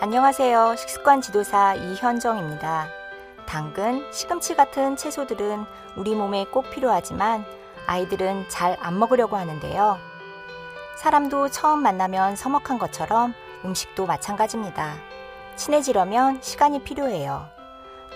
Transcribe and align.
안녕하세요. 0.00 0.76
식습관 0.76 1.20
지도사 1.20 1.74
이현정입니다. 1.74 2.86
당근, 3.46 4.06
시금치 4.12 4.54
같은 4.54 4.94
채소들은 4.96 5.64
우리 5.96 6.14
몸에 6.14 6.44
꼭 6.44 6.70
필요하지만 6.70 7.44
아이들은 7.88 8.48
잘 8.48 8.76
안 8.80 8.96
먹으려고 8.96 9.36
하는데요. 9.36 9.98
사람도 10.98 11.48
처음 11.48 11.82
만나면 11.82 12.36
서먹한 12.36 12.78
것처럼 12.78 13.34
음식도 13.64 14.06
마찬가지입니다. 14.06 14.94
친해지려면 15.56 16.40
시간이 16.42 16.84
필요해요. 16.84 17.48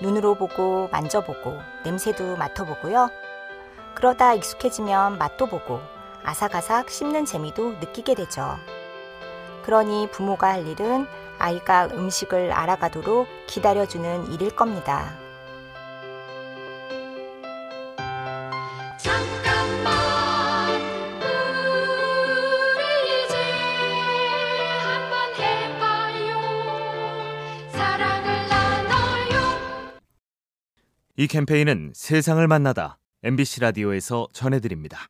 눈으로 0.00 0.36
보고 0.36 0.88
만져보고 0.92 1.58
냄새도 1.84 2.36
맡아보고요. 2.36 3.10
그러다 3.96 4.34
익숙해지면 4.34 5.18
맛도 5.18 5.46
보고 5.46 5.80
아삭아삭 6.22 6.90
씹는 6.90 7.24
재미도 7.24 7.72
느끼게 7.80 8.14
되죠. 8.14 8.56
그러니 9.64 10.08
부모가 10.12 10.48
할 10.48 10.66
일은 10.68 11.08
아이가 11.42 11.88
음식을 11.92 12.52
알아가도록 12.52 13.26
기다려주는 13.48 14.32
일일 14.32 14.54
겁니다. 14.54 15.18
이 31.16 31.26
캠페인은 31.26 31.92
세상을 31.94 32.46
만나다 32.46 32.98
MBC 33.24 33.60
라디오에서 33.60 34.28
전해드립니다. 34.32 35.08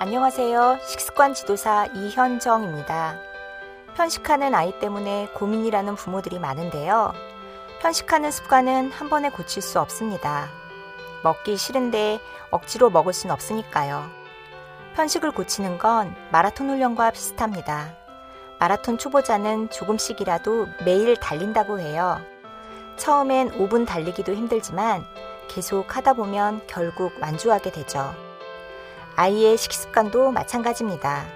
안녕하세요. 0.00 0.78
식습관 0.86 1.34
지도사 1.34 1.86
이현정입니다. 1.86 3.18
편식하는 3.96 4.54
아이 4.54 4.78
때문에 4.78 5.28
고민이라는 5.34 5.96
부모들이 5.96 6.38
많은데요. 6.38 7.12
편식하는 7.80 8.30
습관은 8.30 8.92
한 8.92 9.08
번에 9.08 9.28
고칠 9.28 9.60
수 9.60 9.80
없습니다. 9.80 10.50
먹기 11.24 11.56
싫은데 11.56 12.20
억지로 12.52 12.90
먹을 12.90 13.12
순 13.12 13.32
없으니까요. 13.32 14.08
편식을 14.94 15.32
고치는 15.32 15.78
건 15.78 16.14
마라톤 16.30 16.70
훈련과 16.70 17.10
비슷합니다. 17.10 17.92
마라톤 18.60 18.98
초보자는 18.98 19.70
조금씩이라도 19.70 20.68
매일 20.84 21.16
달린다고 21.16 21.80
해요. 21.80 22.20
처음엔 22.98 23.50
5분 23.50 23.84
달리기도 23.84 24.32
힘들지만 24.32 25.04
계속 25.48 25.96
하다 25.96 26.12
보면 26.12 26.60
결국 26.68 27.20
완주하게 27.20 27.72
되죠. 27.72 28.27
아이의 29.18 29.58
식습관도 29.58 30.30
마찬가지입니다. 30.30 31.26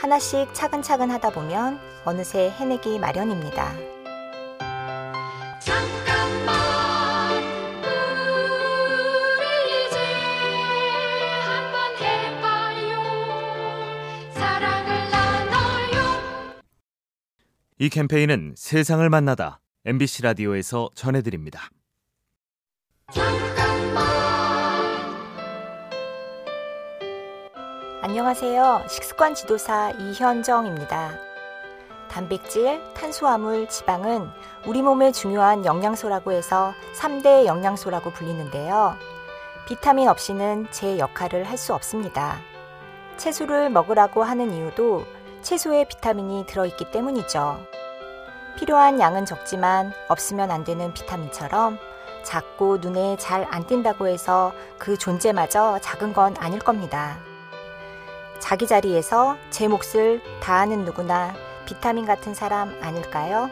하나씩 0.00 0.52
차근차근 0.52 1.12
하다 1.12 1.30
보면 1.30 1.78
어느새 2.04 2.50
해내기 2.50 2.98
마련입니다. 2.98 3.72
잠깐만 5.60 7.44
우리 9.38 9.86
이제 9.86 9.96
한번 11.44 11.96
해봐요 12.00 12.98
사랑을 14.32 15.10
나눠요 15.10 16.02
이 17.78 17.88
캠페인은 17.90 18.54
세상을 18.56 19.08
만나다 19.08 19.60
MBC 19.84 20.22
라디오에서 20.22 20.90
전해드립니다. 20.96 21.70
안녕하세요. 28.06 28.84
식습관 28.86 29.34
지도사 29.34 29.92
이현정입니다. 29.92 31.12
단백질, 32.10 32.82
탄수화물, 32.92 33.66
지방은 33.66 34.28
우리 34.66 34.82
몸에 34.82 35.10
중요한 35.10 35.64
영양소라고 35.64 36.32
해서 36.32 36.74
3대 37.00 37.46
영양소라고 37.46 38.10
불리는데요. 38.10 38.96
비타민 39.66 40.08
없이는 40.08 40.66
제 40.70 40.98
역할을 40.98 41.44
할 41.44 41.56
수 41.56 41.72
없습니다. 41.72 42.36
채소를 43.16 43.70
먹으라고 43.70 44.22
하는 44.22 44.52
이유도 44.52 45.06
채소에 45.40 45.86
비타민이 45.86 46.44
들어있기 46.44 46.90
때문이죠. 46.90 47.58
필요한 48.58 49.00
양은 49.00 49.24
적지만 49.24 49.94
없으면 50.08 50.50
안 50.50 50.62
되는 50.62 50.92
비타민처럼 50.92 51.78
작고 52.22 52.80
눈에 52.82 53.16
잘 53.16 53.46
안 53.50 53.66
띈다고 53.66 54.08
해서 54.08 54.52
그 54.76 54.98
존재마저 54.98 55.78
작은 55.80 56.12
건 56.12 56.36
아닐 56.38 56.58
겁니다. 56.58 57.16
자기 58.44 58.66
자리에서 58.66 59.38
제 59.48 59.68
몫을 59.68 60.20
다하는 60.42 60.84
누구나 60.84 61.34
비타민 61.64 62.04
같은 62.04 62.34
사람 62.34 62.76
아닐까요? 62.82 63.48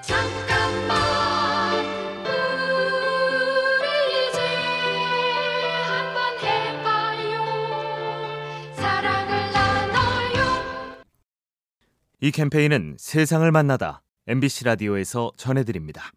잠깐만 0.00 0.96
우리 2.24 3.84
이제 4.30 4.40
한번 5.84 6.38
해봐요 6.38 7.44
사랑을 8.76 9.52
나눠요 9.52 10.40
이 12.20 12.30
캠페인은 12.30 12.96
세상을 12.98 13.52
만나다 13.52 14.00
MBC 14.26 14.64
라디오에서 14.64 15.32
전해드립니다. 15.36 16.12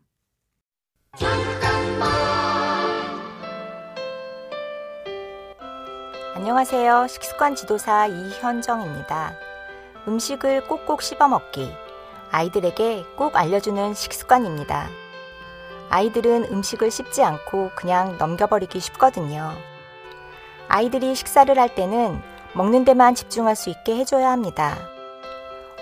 안녕하세요. 6.35 7.05
식습관 7.09 7.53
지도사 7.53 8.07
이현정입니다. 8.07 9.35
음식을 10.07 10.67
꼭꼭 10.67 11.03
씹어 11.03 11.27
먹기. 11.27 11.71
아이들에게 12.31 13.05
꼭 13.15 13.35
알려주는 13.35 13.93
식습관입니다. 13.93 14.89
아이들은 15.91 16.45
음식을 16.45 16.89
씹지 16.89 17.21
않고 17.23 17.69
그냥 17.75 18.17
넘겨버리기 18.17 18.79
쉽거든요. 18.79 19.51
아이들이 20.69 21.13
식사를 21.13 21.55
할 21.55 21.75
때는 21.75 22.19
먹는 22.53 22.83
데만 22.83 23.13
집중할 23.13 23.55
수 23.55 23.69
있게 23.69 23.95
해줘야 23.97 24.31
합니다. 24.31 24.75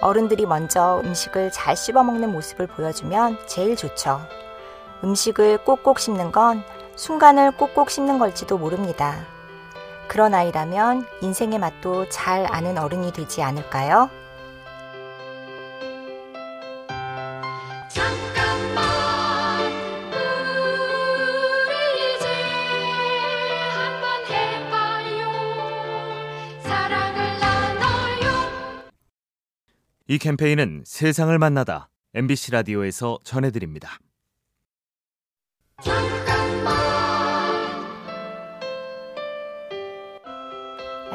어른들이 0.01 0.45
먼저 0.45 1.00
음식을 1.06 1.51
잘 1.53 1.78
씹어 1.78 2.03
먹는 2.03 2.29
모습을 2.29 2.68
보여주면 2.68 3.38
제일 3.45 3.78
좋죠. 3.78 4.19
음식을 5.01 5.59
꼭꼭 5.63 6.00
씹는 6.00 6.33
건 6.33 6.62
순간을 6.97 7.51
꼭꼭 7.51 7.89
씹는 7.89 8.19
걸지도 8.19 8.57
모릅니다. 8.57 9.25
그런 10.12 10.34
아이라면 10.34 11.08
인생의 11.22 11.58
맛도 11.58 12.10
잘 12.10 12.46
아는 12.46 12.78
어른이 12.78 13.14
되지 13.14 13.42
않을까요? 13.44 14.10
잠깐만 17.88 19.72
우리 21.66 22.18
이제 22.18 22.28
한번 23.72 24.26
해봐요 24.28 25.32
사랑을 26.62 27.40
나눠요 27.40 28.92
이 30.10 30.18
캠페인은 30.18 30.84
세상을 30.86 31.40
만나다 31.40 31.88
MBC 32.14 32.52
라디오에서 32.52 33.20
전해드립니다. 33.24 33.98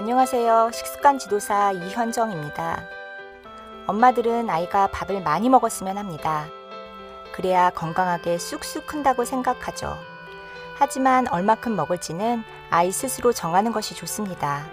안녕하세요. 0.06 0.70
식습관 0.72 1.18
지도사 1.18 1.72
이현정입니다. 1.72 2.80
엄마들은 3.88 4.48
아이가 4.48 4.86
밥을 4.86 5.20
많이 5.20 5.48
먹었으면 5.48 5.98
합니다. 5.98 6.46
그래야 7.34 7.70
건강하게 7.70 8.38
쑥쑥 8.38 8.86
큰다고 8.86 9.24
생각하죠. 9.24 9.98
하지만 10.76 11.26
얼마큼 11.26 11.74
먹을지는 11.74 12.44
아이 12.70 12.92
스스로 12.92 13.32
정하는 13.32 13.72
것이 13.72 13.96
좋습니다. 13.96 14.68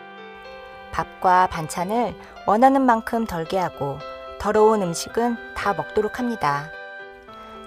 밥과 0.91 1.47
반찬을 1.47 2.13
원하는 2.45 2.83
만큼 2.83 3.25
덜게 3.25 3.57
하고 3.57 3.97
더러운 4.37 4.83
음식은 4.83 5.55
다 5.55 5.73
먹도록 5.73 6.19
합니다. 6.19 6.69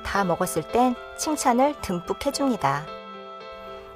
다 0.04 0.22
먹었을 0.22 0.62
땐 0.62 0.94
칭찬을 1.18 1.74
듬뿍 1.82 2.26
해줍니다. 2.26 2.95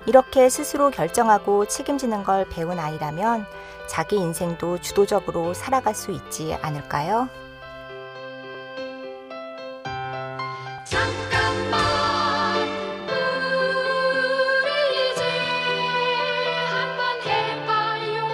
이렇게 0.06 0.48
스스로 0.48 0.90
결정하고 0.90 1.66
책임지는 1.66 2.22
걸 2.24 2.48
배운 2.48 2.78
아이라면 2.78 3.46
자기 3.88 4.16
인생도 4.16 4.80
주도적으로 4.80 5.52
살아갈 5.54 5.94
수 5.94 6.10
있지 6.12 6.54
않을까요? 6.62 7.28
잠깐만 10.84 11.80
우리 14.64 15.12
이제 15.12 15.22
한번 16.70 17.00
해봐요 17.26 18.26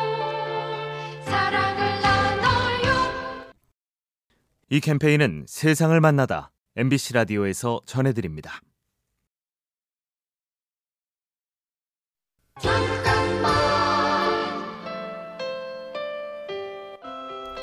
사랑을 1.25 2.01
나눠요 2.01 2.95
이 4.71 4.81
캠페인은 4.81 5.47
세상을 5.49 5.99
만나다 6.01 6.53
MBC 6.77 7.15
라디오에서 7.15 7.81
전해드립니다. 7.87 8.61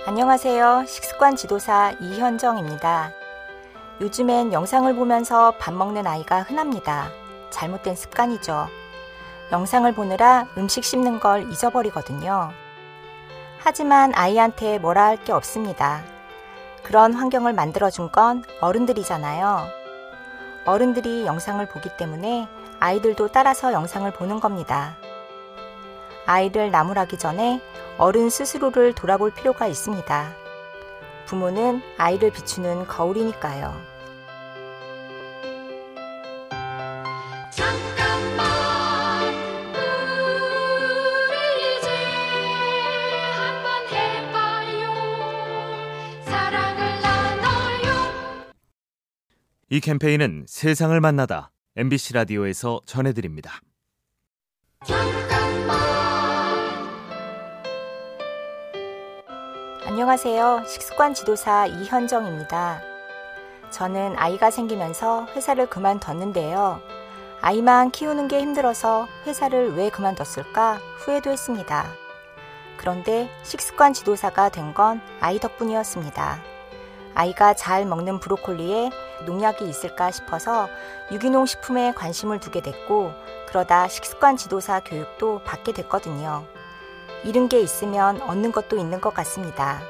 안녕하세요. 0.06 0.86
식습관 0.86 1.36
지도사 1.36 1.94
이현정입니다. 2.00 3.12
요즘엔 4.02 4.54
영상을 4.54 4.94
보면서 4.96 5.52
밥 5.58 5.74
먹는 5.74 6.06
아이가 6.06 6.42
흔합니다. 6.44 7.10
잘못된 7.50 7.96
습관이죠. 7.96 8.68
영상을 9.52 9.92
보느라 9.94 10.46
음식 10.58 10.84
씹는 10.84 11.20
걸 11.20 11.52
잊어버리거든요. 11.52 12.52
하지만 13.60 14.14
아이한테 14.14 14.78
뭐라 14.78 15.06
할 15.06 15.18
게 15.24 15.32
없습니다. 15.32 16.04
그런 16.84 17.14
환경을 17.14 17.54
만들어준 17.54 18.12
건 18.12 18.44
어른들이잖아요. 18.62 19.66
어른들이 20.66 21.26
영상을 21.26 21.66
보기 21.68 21.90
때문에 21.98 22.48
아이들도 22.84 23.30
따라서 23.30 23.72
영상을 23.72 24.12
보는 24.12 24.42
겁니다. 24.42 24.98
아이를 26.26 26.70
나무라기 26.70 27.18
전에 27.18 27.62
어른 27.98 28.30
스스로를 28.30 28.94
돌아볼 28.94 29.32
필요가 29.32 29.68
있습니다. 29.68 30.36
부모는 31.26 31.82
아이를 31.98 32.30
비추는 32.32 32.86
거울이니까요. 32.88 33.74
잠깐만 37.52 39.34
우리 41.30 41.78
이제 41.78 41.88
한번 43.32 43.88
해봐요 43.94 44.92
사랑을 46.26 47.02
나눠요 47.02 47.94
이 49.70 49.80
캠페인은 49.80 50.48
세상을 50.50 51.00
만나다 51.00 51.53
MBC 51.76 52.14
라디오에서 52.14 52.82
전해드립니다. 52.86 53.60
안녕하세요. 59.86 60.64
식습관 60.68 61.14
지도사 61.14 61.68
이현정입니다. 61.68 62.82
저는 63.72 64.16
아이가 64.18 64.52
생기면서 64.52 65.28
회사를 65.36 65.68
그만뒀는데요. 65.70 66.80
아이만 67.42 67.92
키우는 67.92 68.28
게 68.28 68.40
힘들어서 68.40 69.08
회사를 69.26 69.76
왜 69.76 69.90
그만뒀을까 69.90 70.80
후회도 71.00 71.30
했습니다. 71.32 71.86
그런데 72.78 73.30
식습관 73.44 73.94
지도사가 73.94 74.50
된 74.50 74.74
건 74.74 75.02
아이 75.20 75.40
덕분이었습니다. 75.40 76.53
아이가 77.16 77.54
잘 77.54 77.86
먹는 77.86 78.20
브로콜리에 78.20 78.92
농약이 79.26 79.68
있을까 79.68 80.12
싶어서 80.12 80.70
유기농 81.12 81.46
식품에 81.46 81.94
관심을 81.94 82.40
두게 82.40 82.62
됐고, 82.62 83.12
그러다 83.48 83.88
식습관 83.88 84.38
지도사 84.38 84.80
교육도 84.82 85.42
받게 85.46 85.74
됐거든요. 85.74 86.44
잃은 87.24 87.50
게 87.50 87.60
있으면 87.62 88.22
얻는 88.22 88.52
것도 88.52 88.78
있는 88.78 89.00
것 89.00 89.14
같습니다. 89.14 89.82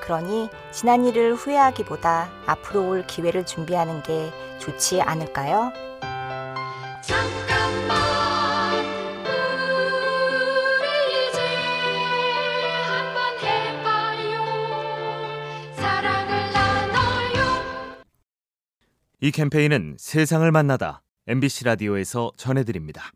그러니 0.00 0.50
지난 0.70 1.04
일을 1.04 1.34
후회하기보다 1.34 2.28
앞으로 2.46 2.88
올 2.88 3.06
기회를 3.06 3.44
준비하는 3.44 4.02
게 4.02 4.32
좋지 4.58 5.02
않을까요? 5.02 5.72
이 19.26 19.32
캠페인은 19.32 19.96
세상을 19.98 20.48
만나다 20.52 21.02
MBC 21.26 21.64
라디오에서 21.64 22.30
전해드립니다. 22.36 23.10